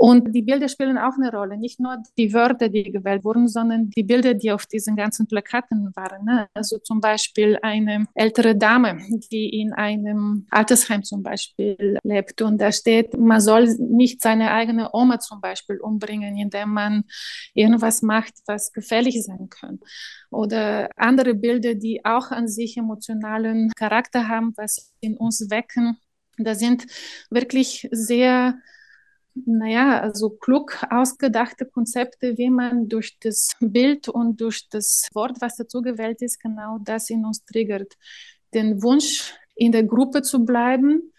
Und 0.00 0.34
die 0.34 0.40
Bilder 0.40 0.66
spielen 0.70 0.96
auch 0.96 1.12
eine 1.18 1.30
Rolle. 1.30 1.58
Nicht 1.58 1.78
nur 1.78 2.02
die 2.16 2.32
Wörter, 2.32 2.70
die 2.70 2.84
gewählt 2.84 3.22
wurden, 3.22 3.48
sondern 3.48 3.90
die 3.90 4.02
Bilder, 4.02 4.32
die 4.32 4.50
auf 4.50 4.64
diesen 4.64 4.96
ganzen 4.96 5.26
Plakaten 5.26 5.94
waren. 5.94 6.24
Ne? 6.24 6.48
Also 6.54 6.78
zum 6.78 7.02
Beispiel 7.02 7.58
eine 7.60 8.06
ältere 8.14 8.56
Dame, 8.56 8.98
die 9.30 9.60
in 9.60 9.74
einem 9.74 10.46
Altersheim 10.48 11.02
zum 11.02 11.22
Beispiel 11.22 11.98
lebt. 12.02 12.40
Und 12.40 12.62
da 12.62 12.72
steht, 12.72 13.14
man 13.18 13.42
soll 13.42 13.76
nicht 13.78 14.22
seine 14.22 14.52
eigene 14.52 14.88
Oma 14.94 15.18
zum 15.20 15.42
Beispiel 15.42 15.76
umbringen, 15.78 16.38
indem 16.38 16.70
man 16.70 17.04
irgendwas 17.52 18.00
macht, 18.00 18.32
was 18.46 18.72
gefährlich 18.72 19.22
sein 19.22 19.50
kann. 19.50 19.80
Oder 20.30 20.88
andere 20.96 21.34
Bilder, 21.34 21.74
die 21.74 22.06
auch 22.06 22.30
an 22.30 22.48
sich 22.48 22.78
emotionalen 22.78 23.70
Charakter 23.76 24.28
haben, 24.28 24.54
was 24.56 24.94
in 25.00 25.18
uns 25.18 25.50
wecken. 25.50 25.98
Da 26.38 26.54
sind 26.54 26.86
wirklich 27.28 27.86
sehr 27.90 28.54
naja, 29.34 30.00
also 30.00 30.30
klug 30.30 30.84
ausgedachte 30.90 31.66
Konzepte, 31.66 32.36
wie 32.36 32.50
man 32.50 32.88
durch 32.88 33.18
das 33.20 33.52
Bild 33.60 34.08
und 34.08 34.40
durch 34.40 34.68
das 34.68 35.08
Wort, 35.14 35.40
was 35.40 35.56
dazu 35.56 35.82
gewählt 35.82 36.22
ist, 36.22 36.40
genau 36.40 36.78
das 36.82 37.10
in 37.10 37.24
uns 37.24 37.44
triggert. 37.44 37.94
Den 38.52 38.82
Wunsch, 38.82 39.34
in 39.54 39.72
der 39.72 39.84
Gruppe 39.84 40.22
zu 40.22 40.44
bleiben, 40.44 41.09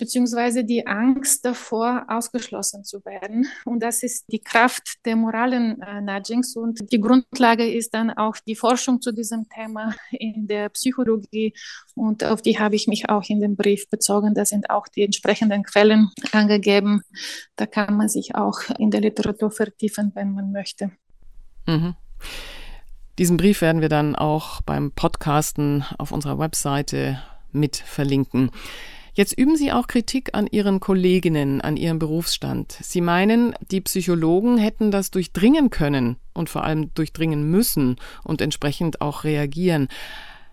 beziehungsweise 0.00 0.64
die 0.64 0.86
Angst 0.86 1.44
davor, 1.44 2.06
ausgeschlossen 2.08 2.82
zu 2.82 3.04
werden. 3.04 3.46
Und 3.64 3.82
das 3.82 4.02
ist 4.02 4.24
die 4.32 4.40
Kraft 4.40 5.04
der 5.04 5.14
moralen 5.14 5.80
äh, 5.80 6.00
Nudgings. 6.00 6.56
Und 6.56 6.80
die 6.90 7.00
Grundlage 7.00 7.70
ist 7.70 7.94
dann 7.94 8.10
auch 8.10 8.36
die 8.46 8.56
Forschung 8.56 9.00
zu 9.00 9.12
diesem 9.12 9.48
Thema 9.48 9.94
in 10.10 10.48
der 10.48 10.70
Psychologie. 10.70 11.54
Und 11.94 12.24
auf 12.24 12.42
die 12.42 12.58
habe 12.58 12.74
ich 12.74 12.88
mich 12.88 13.08
auch 13.08 13.28
in 13.28 13.40
dem 13.40 13.54
Brief 13.54 13.88
bezogen. 13.88 14.34
Da 14.34 14.44
sind 14.44 14.70
auch 14.70 14.88
die 14.88 15.04
entsprechenden 15.04 15.62
Quellen 15.62 16.10
angegeben. 16.32 17.02
Da 17.54 17.66
kann 17.66 17.96
man 17.96 18.08
sich 18.08 18.34
auch 18.34 18.58
in 18.78 18.90
der 18.90 19.02
Literatur 19.02 19.50
vertiefen, 19.52 20.10
wenn 20.14 20.32
man 20.32 20.50
möchte. 20.50 20.90
Mhm. 21.66 21.94
Diesen 23.18 23.36
Brief 23.36 23.60
werden 23.60 23.82
wir 23.82 23.90
dann 23.90 24.16
auch 24.16 24.62
beim 24.62 24.92
Podcasten 24.92 25.84
auf 25.98 26.10
unserer 26.10 26.38
Webseite 26.38 27.20
mit 27.52 27.76
verlinken. 27.76 28.50
Jetzt 29.14 29.36
üben 29.36 29.56
Sie 29.56 29.72
auch 29.72 29.86
Kritik 29.86 30.30
an 30.34 30.46
Ihren 30.46 30.80
Kolleginnen, 30.80 31.60
an 31.60 31.76
Ihrem 31.76 31.98
Berufsstand. 31.98 32.76
Sie 32.80 33.00
meinen, 33.00 33.54
die 33.70 33.80
Psychologen 33.80 34.58
hätten 34.58 34.90
das 34.90 35.10
durchdringen 35.10 35.70
können 35.70 36.16
und 36.32 36.48
vor 36.48 36.64
allem 36.64 36.94
durchdringen 36.94 37.50
müssen 37.50 37.96
und 38.24 38.40
entsprechend 38.40 39.00
auch 39.00 39.24
reagieren. 39.24 39.88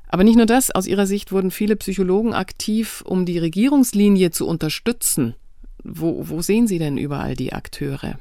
Aber 0.07 0.23
nicht 0.23 0.37
nur 0.37 0.45
das, 0.45 0.71
aus 0.71 0.87
Ihrer 0.87 1.05
Sicht 1.05 1.31
wurden 1.31 1.51
viele 1.51 1.75
Psychologen 1.75 2.33
aktiv, 2.33 3.03
um 3.05 3.25
die 3.25 3.37
Regierungslinie 3.37 4.31
zu 4.31 4.47
unterstützen. 4.47 5.35
Wo, 5.83 6.27
wo 6.29 6.41
sehen 6.41 6.67
Sie 6.67 6.79
denn 6.79 6.97
überall 6.97 7.35
die 7.35 7.53
Akteure? 7.53 8.19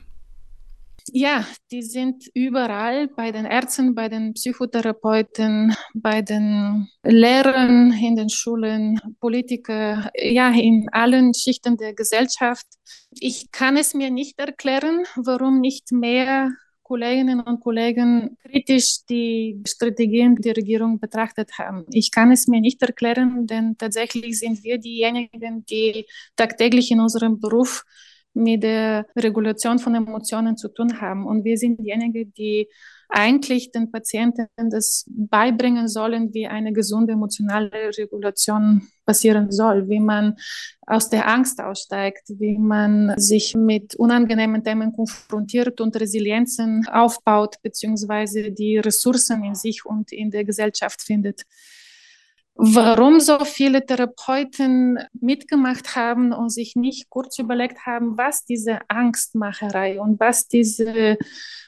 Ja, 1.13 1.47
die 1.71 1.83
sind 1.83 2.25
überall 2.35 3.07
bei 3.07 3.31
den 3.31 3.45
Ärzten, 3.45 3.95
bei 3.95 4.09
den 4.09 4.35
Psychotherapeuten, 4.35 5.75
bei 5.95 6.21
den 6.21 6.89
Lehrern 7.05 7.93
in 7.93 8.17
den 8.17 8.29
Schulen, 8.29 9.01
Politiker, 9.21 10.11
ja, 10.15 10.51
in 10.51 10.89
allen 10.91 11.33
Schichten 11.33 11.77
der 11.77 11.95
Gesellschaft. 11.95 12.67
Ich 13.11 13.51
kann 13.53 13.77
es 13.77 13.95
mir 13.95 14.11
nicht 14.11 14.39
erklären, 14.39 15.05
warum 15.15 15.61
nicht 15.61 15.93
mehr 15.93 16.51
Kolleginnen 16.83 17.41
und 17.41 17.61
Kollegen 17.61 18.37
kritisch 18.43 19.05
die 19.09 19.61
Strategien 19.67 20.37
der 20.37 20.57
Regierung 20.57 20.99
betrachtet 21.01 21.59
haben. 21.59 21.85
Ich 21.91 22.11
kann 22.11 22.31
es 22.31 22.47
mir 22.47 22.61
nicht 22.61 22.81
erklären, 22.83 23.47
denn 23.47 23.77
tatsächlich 23.77 24.39
sind 24.39 24.63
wir 24.63 24.79
diejenigen, 24.79 25.65
die 25.67 26.07
tagtäglich 26.37 26.91
in 26.91 27.01
unserem 27.01 27.41
Beruf 27.41 27.85
mit 28.37 28.62
der 28.62 29.07
Regulation 29.16 29.78
von 29.78 29.95
Emotionen 29.95 30.57
zu 30.57 30.69
tun 30.69 31.00
haben. 31.00 31.26
Und 31.26 31.45
wir 31.45 31.57
sind 31.57 31.81
diejenigen, 31.81 32.33
die 32.35 32.69
eigentlich 33.09 33.71
den 33.71 33.90
Patienten 33.90 34.49
das 34.57 35.05
beibringen 35.09 35.88
sollen, 35.88 36.35
wie 36.35 36.47
eine 36.47 36.73
gesunde 36.73 37.12
emotionale 37.12 37.71
Regulation 37.97 38.88
passieren 39.05 39.50
soll, 39.52 39.88
wie 39.88 40.00
man 40.00 40.37
aus 40.87 41.09
der 41.09 41.28
Angst 41.28 41.61
aussteigt, 41.61 42.25
wie 42.28 42.59
man 42.59 43.14
sich 43.16 43.55
mit 43.55 43.95
unangenehmen 43.95 44.62
Themen 44.62 44.93
konfrontiert 44.93 45.81
und 45.81 45.99
Resilienzen 45.99 46.87
aufbaut, 46.88 47.57
beziehungsweise 47.62 48.50
die 48.50 48.78
Ressourcen 48.78 49.45
in 49.45 49.55
sich 49.55 49.87
und 49.87 50.12
in 50.12 50.31
der 50.31 50.45
Gesellschaft 50.45 51.00
findet. 51.00 51.43
Warum 52.59 53.21
so 53.21 53.45
viele 53.45 53.85
Therapeuten 53.85 54.99
mitgemacht 55.13 55.95
haben 55.95 56.33
und 56.33 56.49
sich 56.49 56.75
nicht 56.75 57.11
kurz 57.11 57.39
überlegt 57.39 57.85
haben, 57.85 58.17
was 58.17 58.47
diese 58.47 58.79
Angstmacherei 58.89 60.01
und 60.01 60.19
was 60.19 60.49
diese 60.49 61.19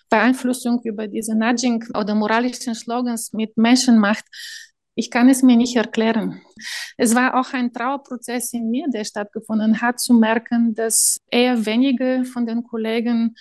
Beeinflussung 0.09 0.81
über 0.85 1.07
diese 1.07 1.37
Nudging 1.37 1.85
oder 1.95 2.15
moralischen 2.15 2.75
Slogans 2.75 3.35
mit 3.35 3.57
Menschen 3.59 3.99
macht, 3.99 4.25
ich 4.95 5.11
kann 5.11 5.29
es 5.29 5.43
mir 5.43 5.57
nicht 5.57 5.77
erklären. 5.77 6.41
Es 6.97 7.15
war 7.15 7.39
auch 7.39 7.53
ein 7.53 7.73
Trauerprozess 7.73 8.55
in 8.55 8.71
mir, 8.71 8.87
der 8.89 9.05
stattgefunden 9.05 9.81
hat, 9.81 10.01
zu 10.01 10.15
merken, 10.15 10.75
dass 10.75 11.19
eher 11.31 11.67
wenige 11.67 12.25
von 12.25 12.47
den 12.47 12.65
Kollegen 12.65 13.37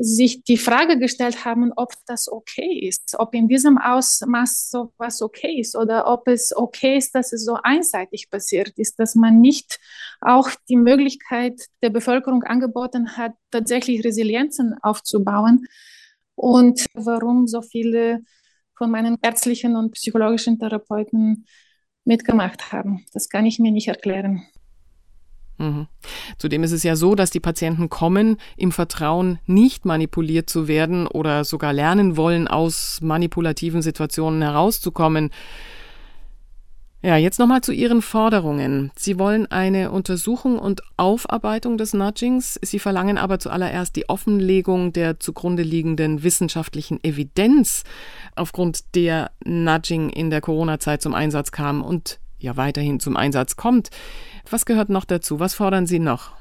sich 0.00 0.42
die 0.44 0.56
Frage 0.56 0.98
gestellt 0.98 1.44
haben, 1.44 1.72
ob 1.76 1.92
das 2.06 2.30
okay 2.30 2.78
ist, 2.86 3.16
ob 3.18 3.34
in 3.34 3.48
diesem 3.48 3.78
Ausmaß 3.78 4.70
so 4.70 4.92
was 4.98 5.22
okay 5.22 5.60
ist 5.60 5.76
oder 5.76 6.06
ob 6.06 6.28
es 6.28 6.56
okay 6.56 6.96
ist, 6.96 7.14
dass 7.14 7.32
es 7.32 7.44
so 7.44 7.58
einseitig 7.62 8.30
passiert 8.30 8.70
ist, 8.76 8.98
dass 8.98 9.14
man 9.14 9.40
nicht 9.40 9.80
auch 10.20 10.50
die 10.68 10.76
Möglichkeit 10.76 11.66
der 11.82 11.90
Bevölkerung 11.90 12.42
angeboten 12.44 13.16
hat, 13.16 13.32
tatsächlich 13.50 14.04
Resilienzen 14.04 14.74
aufzubauen 14.82 15.66
und 16.34 16.86
warum 16.94 17.46
so 17.46 17.62
viele 17.62 18.22
von 18.76 18.90
meinen 18.90 19.18
ärztlichen 19.22 19.76
und 19.76 19.92
psychologischen 19.92 20.58
Therapeuten 20.58 21.46
mitgemacht 22.04 22.72
haben. 22.72 23.04
Das 23.12 23.28
kann 23.28 23.44
ich 23.44 23.58
mir 23.58 23.72
nicht 23.72 23.88
erklären. 23.88 24.46
Mhm. 25.58 25.88
Zudem 26.38 26.62
ist 26.62 26.72
es 26.72 26.82
ja 26.82 26.96
so, 26.96 27.14
dass 27.14 27.30
die 27.30 27.40
Patienten 27.40 27.88
kommen 27.88 28.36
im 28.56 28.72
Vertrauen, 28.72 29.38
nicht 29.46 29.84
manipuliert 29.84 30.48
zu 30.48 30.68
werden 30.68 31.06
oder 31.06 31.44
sogar 31.44 31.72
lernen 31.72 32.16
wollen, 32.16 32.48
aus 32.48 33.00
manipulativen 33.02 33.82
Situationen 33.82 34.40
herauszukommen. 34.42 35.30
Ja, 37.00 37.16
jetzt 37.16 37.38
nochmal 37.38 37.60
zu 37.60 37.70
Ihren 37.70 38.02
Forderungen. 38.02 38.90
Sie 38.96 39.20
wollen 39.20 39.46
eine 39.46 39.92
Untersuchung 39.92 40.58
und 40.58 40.82
Aufarbeitung 40.96 41.78
des 41.78 41.94
Nudgings. 41.94 42.58
Sie 42.60 42.80
verlangen 42.80 43.18
aber 43.18 43.38
zuallererst 43.38 43.94
die 43.94 44.08
Offenlegung 44.08 44.92
der 44.92 45.20
zugrunde 45.20 45.62
liegenden 45.62 46.24
wissenschaftlichen 46.24 47.02
Evidenz, 47.04 47.84
aufgrund 48.34 48.96
der 48.96 49.30
Nudging 49.44 50.10
in 50.10 50.30
der 50.30 50.40
Corona-Zeit 50.40 51.00
zum 51.00 51.14
Einsatz 51.14 51.52
kam. 51.52 51.82
Und 51.82 52.18
ja 52.38 52.56
weiterhin 52.56 53.00
zum 53.00 53.16
Einsatz 53.16 53.56
kommt. 53.56 53.90
Was 54.50 54.66
gehört 54.66 54.88
noch 54.88 55.04
dazu? 55.04 55.40
Was 55.40 55.54
fordern 55.54 55.86
Sie 55.86 55.98
noch? 55.98 56.32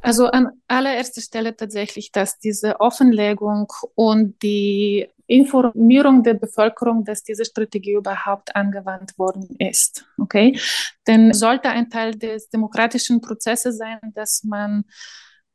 Also 0.00 0.26
an 0.26 0.48
allererster 0.66 1.20
Stelle 1.20 1.56
tatsächlich, 1.56 2.10
dass 2.10 2.38
diese 2.38 2.80
Offenlegung 2.80 3.72
und 3.94 4.42
die 4.42 5.08
Informierung 5.28 6.24
der 6.24 6.34
Bevölkerung, 6.34 7.04
dass 7.04 7.22
diese 7.22 7.44
Strategie 7.44 7.92
überhaupt 7.92 8.54
angewandt 8.56 9.16
worden 9.16 9.56
ist. 9.58 10.04
Okay? 10.18 10.58
Denn 11.06 11.32
sollte 11.32 11.70
ein 11.70 11.88
Teil 11.88 12.16
des 12.16 12.50
demokratischen 12.50 13.20
Prozesses 13.20 13.78
sein, 13.78 13.98
dass 14.14 14.42
man 14.44 14.84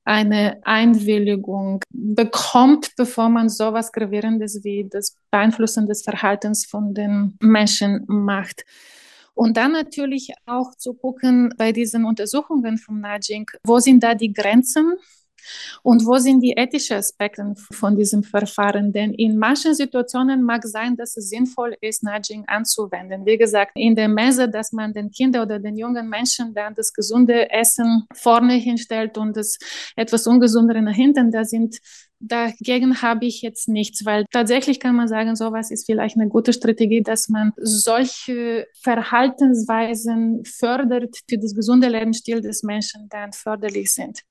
eine 0.06 0.62
Einwilligung 0.64 1.84
bekommt, 1.90 2.96
bevor 2.96 3.28
man 3.28 3.50
sowas 3.50 3.92
Gravierendes 3.92 4.64
wie 4.64 4.88
das 4.90 5.18
Beeinflussen 5.30 5.86
des 5.86 6.02
Verhaltens 6.02 6.66
von 6.66 6.94
den 6.94 7.38
Menschen 7.42 8.06
macht. 8.08 8.64
Und 9.38 9.56
dann 9.56 9.72
natürlich 9.72 10.34
auch 10.48 10.74
zu 10.74 10.96
gucken 10.96 11.54
bei 11.58 11.72
diesen 11.72 12.06
Untersuchungen 12.06 12.80
vom 12.80 13.02
Nudging, 13.02 13.46
wo 13.64 13.78
sind 13.78 14.02
da 14.02 14.16
die 14.16 14.34
Grenzen 14.34 14.96
und 15.84 16.06
wo 16.06 16.18
sind 16.18 16.42
die 16.42 16.54
ethischen 16.54 16.98
Aspekte 16.98 17.54
von 17.72 17.96
diesem 17.96 18.24
Verfahren? 18.24 18.92
Denn 18.92 19.14
in 19.14 19.38
manchen 19.38 19.74
Situationen 19.74 20.44
mag 20.44 20.66
sein, 20.66 20.96
dass 20.96 21.18
es 21.18 21.30
sinnvoll 21.30 21.76
ist, 21.82 22.04
Nudging 22.04 22.44
anzuwenden. 22.48 23.26
Wie 23.26 23.38
gesagt, 23.38 23.72
in 23.76 23.96
der 23.96 24.08
Messe, 24.08 24.50
dass 24.50 24.72
man 24.72 24.94
den 24.94 25.12
Kindern 25.12 25.44
oder 25.44 25.60
den 25.60 25.78
jungen 25.78 26.10
Menschen 26.10 26.54
dann 26.54 26.76
das 26.76 26.94
gesunde 26.94 27.50
Essen 27.52 28.06
vorne 28.14 28.54
hinstellt 28.54 29.18
und 29.18 29.36
das 29.36 29.58
etwas 29.96 30.28
ungesundere 30.28 30.82
nach 30.82 30.96
hinten, 30.96 31.32
da 31.32 31.44
sind 31.44 31.80
Dagegen 32.20 33.04
habe 33.04 33.28
ich 33.28 33.44
jetzt 33.44 33.70
nichts, 33.70 34.04
weil 34.04 34.26
tatsächlich 34.32 34.80
kann 34.80 34.96
man 34.96 35.08
sagen, 35.08 35.36
sowas 35.36 35.70
ist 35.70 35.86
vielleicht 35.86 36.16
eine 36.18 36.28
gute 36.28 36.52
Strategie, 36.52 37.04
dass 37.04 37.30
man 37.30 37.54
solche 37.58 38.68
Verhaltensweisen 38.82 40.44
fördert, 40.44 41.16
die 41.30 41.40
das 41.40 41.54
gesunde 41.54 41.90
Lebensstil 41.90 42.42
des 42.42 42.64
Menschen 42.64 43.08
dann 43.10 43.34
förderlich 43.34 43.94
sind. 43.94 44.22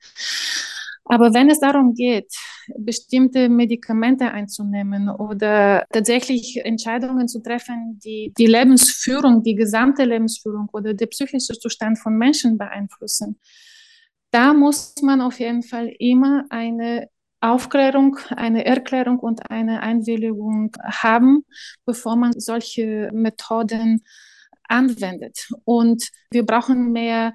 Aber 1.08 1.32
wenn 1.32 1.48
es 1.48 1.60
darum 1.60 1.94
geht, 1.94 2.32
bestimmte 2.78 3.48
Medikamente 3.48 4.30
einzunehmen 4.30 5.08
oder 5.08 5.86
tatsächlich 5.92 6.60
Entscheidungen 6.64 7.28
zu 7.28 7.40
treffen, 7.40 8.00
die 8.04 8.32
die 8.36 8.46
Lebensführung, 8.46 9.42
die 9.42 9.54
gesamte 9.54 10.04
Lebensführung 10.04 10.68
oder 10.72 10.94
der 10.94 11.06
psychische 11.06 11.54
Zustand 11.54 11.98
von 11.98 12.16
Menschen 12.18 12.58
beeinflussen, 12.58 13.38
da 14.32 14.52
muss 14.52 14.94
man 15.02 15.20
auf 15.20 15.38
jeden 15.38 15.62
Fall 15.62 15.92
immer 15.98 16.44
eine 16.50 17.08
Aufklärung, 17.40 18.18
eine 18.30 18.64
Erklärung 18.64 19.20
und 19.20 19.50
eine 19.50 19.82
Einwilligung 19.82 20.72
haben, 20.82 21.44
bevor 21.84 22.16
man 22.16 22.32
solche 22.38 23.10
Methoden 23.12 24.02
anwendet. 24.68 25.48
Und 25.64 26.08
wir 26.30 26.44
brauchen 26.44 26.90
mehr 26.92 27.34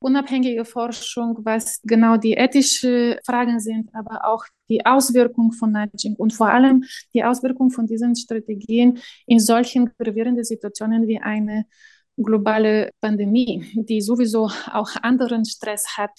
unabhängige 0.00 0.64
Forschung, 0.64 1.38
was 1.42 1.80
genau 1.82 2.16
die 2.16 2.34
ethischen 2.34 3.16
Fragen 3.24 3.60
sind, 3.60 3.90
aber 3.94 4.24
auch 4.24 4.44
die 4.68 4.84
Auswirkung 4.86 5.52
von 5.52 5.72
Nudging 5.72 6.14
und 6.16 6.32
vor 6.32 6.50
allem 6.50 6.84
die 7.14 7.24
Auswirkung 7.24 7.70
von 7.70 7.86
diesen 7.86 8.14
Strategien 8.14 8.98
in 9.26 9.40
solchen 9.40 9.90
gravierenden 9.98 10.44
Situationen 10.44 11.06
wie 11.08 11.20
eine 11.20 11.64
globale 12.16 12.90
Pandemie, 13.00 13.64
die 13.74 14.00
sowieso 14.00 14.50
auch 14.72 14.90
anderen 15.02 15.44
Stress 15.44 15.96
hat. 15.96 16.10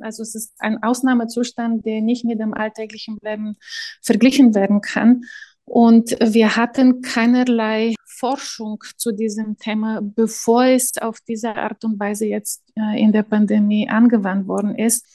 Also 0.00 0.22
es 0.22 0.34
ist 0.34 0.54
ein 0.58 0.82
Ausnahmezustand, 0.82 1.86
der 1.86 2.00
nicht 2.00 2.24
mit 2.24 2.40
dem 2.40 2.54
alltäglichen 2.54 3.18
Leben 3.22 3.56
verglichen 4.02 4.54
werden 4.54 4.80
kann. 4.80 5.22
Und 5.64 6.10
wir 6.20 6.56
hatten 6.56 7.00
keinerlei 7.00 7.94
Forschung 8.18 8.82
zu 8.96 9.12
diesem 9.12 9.56
Thema, 9.58 10.00
bevor 10.02 10.64
es 10.64 10.92
auf 11.00 11.20
diese 11.20 11.54
Art 11.54 11.84
und 11.84 11.98
Weise 11.98 12.26
jetzt 12.26 12.62
äh, 12.76 13.00
in 13.00 13.12
der 13.12 13.22
Pandemie 13.22 13.88
angewandt 13.88 14.46
worden 14.46 14.74
ist. 14.74 15.06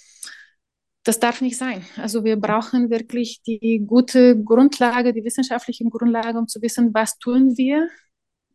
Das 1.03 1.19
darf 1.19 1.41
nicht 1.41 1.57
sein. 1.57 1.83
Also 1.97 2.23
wir 2.23 2.35
brauchen 2.35 2.89
wirklich 2.89 3.41
die 3.43 3.83
gute 3.85 4.41
Grundlage, 4.43 5.13
die 5.13 5.23
wissenschaftliche 5.23 5.85
Grundlage, 5.85 6.37
um 6.37 6.47
zu 6.47 6.61
wissen, 6.61 6.93
was 6.93 7.17
tun 7.17 7.57
wir 7.57 7.89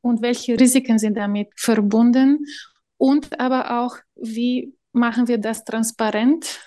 und 0.02 0.22
welche 0.22 0.58
Risiken 0.60 0.98
sind 0.98 1.16
damit 1.16 1.48
verbunden 1.56 2.44
und 2.96 3.40
aber 3.40 3.80
auch, 3.82 3.96
wie 4.14 4.76
machen 4.92 5.26
wir 5.28 5.38
das 5.38 5.64
transparent, 5.64 6.60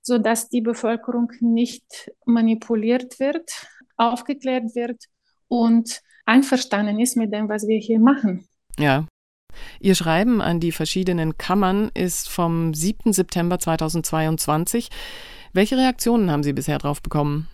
sodass 0.00 0.48
die 0.48 0.62
Bevölkerung 0.62 1.30
nicht 1.40 2.10
manipuliert 2.24 3.20
wird, 3.20 3.50
aufgeklärt 3.96 4.74
wird 4.74 5.04
und 5.48 6.00
einverstanden 6.28 7.00
ist 7.00 7.16
mit 7.16 7.32
dem, 7.32 7.48
was 7.48 7.66
wir 7.66 7.78
hier 7.78 7.98
machen. 7.98 8.46
Ja. 8.78 9.06
Ihr 9.80 9.94
Schreiben 9.94 10.40
an 10.40 10.60
die 10.60 10.72
verschiedenen 10.72 11.38
Kammern 11.38 11.90
ist 11.94 12.28
vom 12.28 12.74
7. 12.74 13.12
September 13.12 13.58
2022. 13.58 14.88
Welche 15.52 15.76
Reaktionen 15.76 16.30
haben 16.30 16.42
Sie 16.42 16.52
bisher 16.52 16.78
darauf 16.78 17.02
bekommen? 17.02 17.48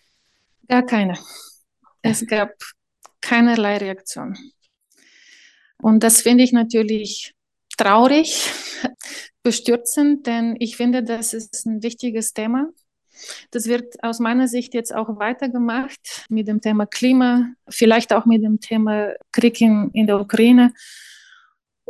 Gar 0.69 0.85
keine. 0.85 1.15
Es 2.03 2.27
gab 2.27 2.51
keinerlei 3.21 3.79
Reaktion. 3.79 4.37
Und 5.81 6.03
das 6.03 6.21
finde 6.21 6.45
ich 6.45 6.53
natürlich 6.53 7.35
traurig, 7.79 8.51
bestürzend, 9.43 10.27
denn 10.27 10.57
ich 10.59 10.77
finde, 10.77 11.03
das 11.03 11.33
ist 11.33 11.65
ein 11.67 11.83
wichtiges 11.83 12.33
Thema. 12.33 12.69
Das 13.51 13.67
wird 13.67 14.03
aus 14.03 14.19
meiner 14.21 14.49
Sicht 14.49 14.75
jetzt 14.75 14.95
auch 14.95 15.19
weitergemacht 15.19 16.27
mit 16.29 16.49
dem 16.49 16.61
Thema 16.61 16.87
Klima, 16.87 17.53
vielleicht 17.69 18.13
auch 18.13 18.27
mit 18.27 18.43
dem 18.43 18.61
Thema 18.61 19.15
Krieg 19.33 19.61
in, 19.61 19.91
in 19.93 20.07
der 20.07 20.21
Ukraine. 20.21 20.73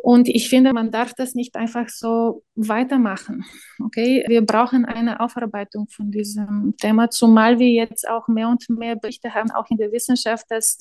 Und 0.05 0.29
ich 0.29 0.51
finde, 0.51 0.75
man 0.75 0.91
darf 0.91 1.15
das 1.15 1.35
nicht 1.35 1.57
einfach 1.57 1.89
so 1.89 2.45
weitermachen. 2.55 3.45
Okay, 3.83 4.23
wir 4.29 4.45
brauchen 4.45 4.85
eine 4.85 5.21
Aufarbeitung 5.21 5.89
von 5.89 6.11
diesem 6.11 6.75
Thema, 6.77 7.09
zumal 7.09 7.59
wir 7.59 7.71
jetzt 7.71 8.07
auch 8.07 8.29
mehr 8.29 8.49
und 8.49 8.69
mehr 8.69 8.97
Berichte 8.97 9.33
haben, 9.33 9.51
auch 9.51 9.71
in 9.71 9.79
der 9.79 9.93
Wissenschaft, 9.93 10.45
dass 10.51 10.77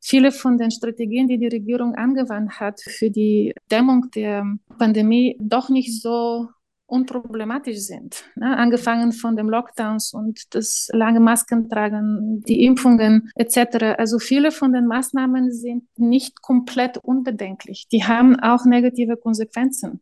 viele 0.00 0.32
von 0.32 0.56
den 0.56 0.70
Strategien, 0.70 1.28
die 1.28 1.36
die 1.36 1.48
Regierung 1.48 1.96
angewandt 1.96 2.58
hat 2.58 2.80
für 2.80 3.10
die 3.10 3.52
Dämmung 3.70 4.10
der 4.14 4.46
Pandemie, 4.78 5.36
doch 5.38 5.68
nicht 5.68 6.00
so 6.00 6.48
unproblematisch 6.86 7.78
sind. 7.78 8.24
Ne? 8.36 8.56
Angefangen 8.56 9.12
von 9.12 9.36
den 9.36 9.48
Lockdowns 9.48 10.12
und 10.12 10.54
das 10.54 10.88
lange 10.92 11.20
Maskentragen, 11.20 12.42
die 12.42 12.64
Impfungen 12.64 13.30
etc. 13.34 13.98
Also 13.98 14.18
viele 14.18 14.52
von 14.52 14.72
den 14.72 14.86
Maßnahmen 14.86 15.52
sind 15.52 15.84
nicht 15.96 16.42
komplett 16.42 16.98
unbedenklich. 16.98 17.88
Die 17.90 18.04
haben 18.04 18.38
auch 18.38 18.64
negative 18.64 19.16
Konsequenzen. 19.16 20.00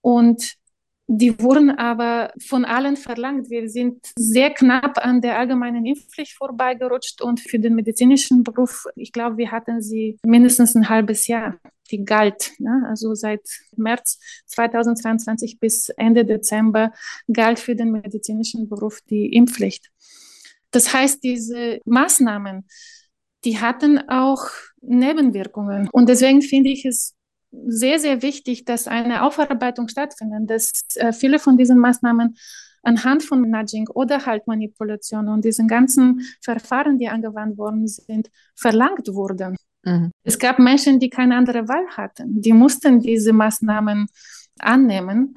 Und 0.00 0.56
die 1.06 1.38
wurden 1.38 1.70
aber 1.70 2.32
von 2.38 2.64
allen 2.64 2.96
verlangt. 2.96 3.50
Wir 3.50 3.68
sind 3.68 4.06
sehr 4.16 4.50
knapp 4.50 5.04
an 5.04 5.20
der 5.20 5.38
allgemeinen 5.38 5.84
Impfpflicht 5.84 6.32
vorbeigerutscht 6.32 7.20
und 7.20 7.40
für 7.40 7.58
den 7.58 7.74
medizinischen 7.74 8.42
Beruf, 8.42 8.86
ich 8.96 9.12
glaube, 9.12 9.36
wir 9.36 9.50
hatten 9.50 9.82
sie 9.82 10.16
mindestens 10.24 10.74
ein 10.74 10.88
halbes 10.88 11.26
Jahr. 11.26 11.58
Die 11.94 12.04
galt. 12.04 12.52
Ne? 12.58 12.84
Also 12.88 13.14
seit 13.14 13.42
März 13.76 14.18
2022 14.46 15.60
bis 15.60 15.90
Ende 15.90 16.24
Dezember 16.24 16.92
galt 17.32 17.58
für 17.58 17.76
den 17.76 17.92
medizinischen 17.92 18.68
Beruf 18.68 19.00
die 19.08 19.32
Impfpflicht. 19.32 19.90
Das 20.72 20.92
heißt, 20.92 21.22
diese 21.22 21.78
Maßnahmen, 21.84 22.66
die 23.44 23.60
hatten 23.60 24.08
auch 24.08 24.48
Nebenwirkungen. 24.80 25.88
Und 25.92 26.08
deswegen 26.08 26.42
finde 26.42 26.70
ich 26.70 26.84
es 26.84 27.14
sehr, 27.52 28.00
sehr 28.00 28.22
wichtig, 28.22 28.64
dass 28.64 28.88
eine 28.88 29.22
Aufarbeitung 29.22 29.86
stattfindet, 29.86 30.50
dass 30.50 30.82
äh, 30.96 31.12
viele 31.12 31.38
von 31.38 31.56
diesen 31.56 31.78
Maßnahmen 31.78 32.36
anhand 32.82 33.22
von 33.22 33.48
Nudging 33.48 33.88
oder 33.88 34.26
halt 34.26 34.48
Manipulation 34.48 35.28
und 35.28 35.44
diesen 35.44 35.68
ganzen 35.68 36.22
Verfahren, 36.42 36.98
die 36.98 37.08
angewandt 37.08 37.56
worden 37.56 37.86
sind, 37.86 38.30
verlangt 38.56 39.06
wurden. 39.08 39.56
Mhm. 39.84 40.10
Es 40.22 40.38
gab 40.38 40.58
Menschen, 40.58 40.98
die 40.98 41.10
keine 41.10 41.36
andere 41.36 41.68
Wahl 41.68 41.86
hatten. 41.96 42.40
Die 42.40 42.52
mussten 42.52 43.00
diese 43.00 43.32
Maßnahmen 43.32 44.06
annehmen 44.58 45.36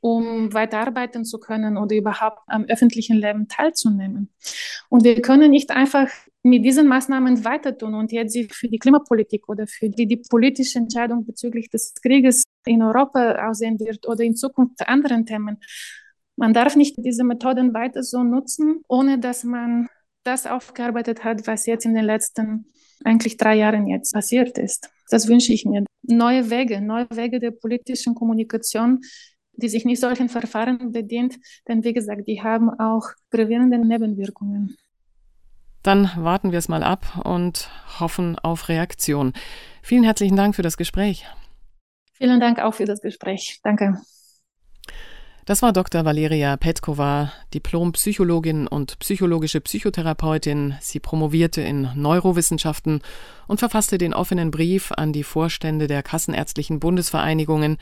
um 0.00 0.52
weiterarbeiten 0.52 1.24
zu 1.24 1.38
können 1.38 1.76
oder 1.76 1.96
überhaupt 1.96 2.40
am 2.46 2.64
öffentlichen 2.64 3.16
Leben 3.16 3.48
teilzunehmen. 3.48 4.30
Und 4.88 5.04
wir 5.04 5.20
können 5.22 5.50
nicht 5.50 5.70
einfach 5.70 6.08
mit 6.42 6.64
diesen 6.64 6.86
Maßnahmen 6.86 7.44
weiter 7.44 7.76
tun 7.76 7.94
und 7.94 8.12
jetzt 8.12 8.32
sie 8.32 8.48
für 8.50 8.68
die 8.68 8.78
Klimapolitik 8.78 9.48
oder 9.48 9.66
für 9.66 9.88
die, 9.88 10.06
die 10.06 10.22
politische 10.30 10.78
Entscheidung 10.78 11.24
bezüglich 11.26 11.68
des 11.68 11.94
Krieges 12.00 12.44
in 12.64 12.82
Europa 12.82 13.48
aussehen 13.48 13.78
wird 13.80 14.06
oder 14.06 14.22
in 14.24 14.36
Zukunft 14.36 14.86
anderen 14.88 15.26
Themen. 15.26 15.58
Man 16.36 16.54
darf 16.54 16.76
nicht 16.76 16.94
diese 16.98 17.24
Methoden 17.24 17.74
weiter 17.74 18.02
so 18.02 18.22
nutzen, 18.22 18.82
ohne 18.88 19.18
dass 19.18 19.42
man 19.42 19.88
das 20.22 20.46
aufgearbeitet 20.46 21.24
hat, 21.24 21.46
was 21.46 21.66
jetzt 21.66 21.84
in 21.84 21.94
den 21.94 22.04
letzten 22.04 22.66
eigentlich 23.04 23.36
drei 23.36 23.56
Jahren 23.56 23.86
jetzt 23.86 24.12
passiert 24.12 24.58
ist. 24.58 24.90
Das 25.10 25.28
wünsche 25.28 25.52
ich 25.52 25.64
mir. 25.64 25.84
Neue 26.02 26.50
Wege, 26.50 26.80
neue 26.80 27.08
Wege 27.10 27.40
der 27.40 27.50
politischen 27.50 28.14
Kommunikation, 28.14 29.00
die 29.52 29.68
sich 29.68 29.84
nicht 29.84 30.00
solchen 30.00 30.28
Verfahren 30.28 30.92
bedient, 30.92 31.36
denn 31.66 31.84
wie 31.84 31.92
gesagt, 31.92 32.28
die 32.28 32.42
haben 32.42 32.70
auch 32.70 33.08
gravierende 33.30 33.78
Nebenwirkungen. 33.78 34.76
Dann 35.82 36.10
warten 36.16 36.52
wir 36.52 36.58
es 36.58 36.68
mal 36.68 36.82
ab 36.82 37.22
und 37.24 37.70
hoffen 38.00 38.38
auf 38.38 38.68
Reaktion. 38.68 39.32
Vielen 39.82 40.04
herzlichen 40.04 40.36
Dank 40.36 40.54
für 40.54 40.62
das 40.62 40.76
Gespräch. 40.76 41.26
Vielen 42.14 42.40
Dank 42.40 42.58
auch 42.58 42.74
für 42.74 42.84
das 42.84 43.00
Gespräch. 43.00 43.60
Danke. 43.62 44.00
Das 45.48 45.62
war 45.62 45.72
Dr. 45.72 46.04
Valeria 46.04 46.58
Petkova, 46.58 47.32
Diplompsychologin 47.54 48.66
und 48.66 48.98
psychologische 48.98 49.62
Psychotherapeutin. 49.62 50.74
Sie 50.82 51.00
promovierte 51.00 51.62
in 51.62 51.88
Neurowissenschaften 51.94 53.00
und 53.46 53.58
verfasste 53.58 53.96
den 53.96 54.12
offenen 54.12 54.50
Brief 54.50 54.92
an 54.92 55.14
die 55.14 55.24
Vorstände 55.24 55.86
der 55.86 56.02
Kassenärztlichen 56.02 56.80
Bundesvereinigungen, 56.80 57.78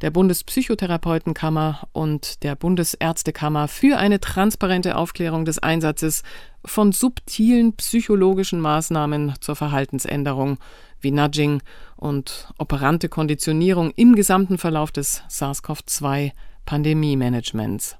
der 0.00 0.12
Bundespsychotherapeutenkammer 0.12 1.88
und 1.90 2.44
der 2.44 2.54
Bundesärztekammer 2.54 3.66
für 3.66 3.98
eine 3.98 4.20
transparente 4.20 4.94
Aufklärung 4.94 5.44
des 5.44 5.58
Einsatzes 5.58 6.22
von 6.64 6.92
subtilen 6.92 7.72
psychologischen 7.72 8.60
Maßnahmen 8.60 9.34
zur 9.40 9.56
Verhaltensänderung 9.56 10.58
wie 11.00 11.10
Nudging 11.10 11.62
und 11.96 12.46
operante 12.58 13.08
Konditionierung 13.08 13.90
im 13.96 14.14
gesamten 14.14 14.56
Verlauf 14.56 14.92
des 14.92 15.24
SARS-CoV-2 15.28 16.30
Pandemie-Managements. 16.68 17.96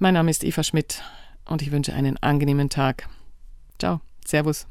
Mein 0.00 0.14
Name 0.14 0.32
ist 0.32 0.42
Eva 0.42 0.64
Schmidt 0.64 1.04
und 1.44 1.62
ich 1.62 1.70
wünsche 1.70 1.92
einen 1.92 2.16
angenehmen 2.16 2.68
Tag. 2.68 3.08
Ciao, 3.78 4.00
Servus. 4.26 4.66